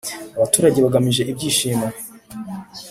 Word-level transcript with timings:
abaturage 0.37 0.77
bagaraje 0.85 1.21
ibyishimo 1.31 1.87